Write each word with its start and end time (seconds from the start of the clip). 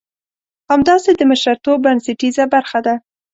همداسې 0.71 1.11
د 1.15 1.21
مشرتوب 1.31 1.77
بنسټيزه 1.85 2.43
برخه 2.53 2.79
ده. 2.85 2.95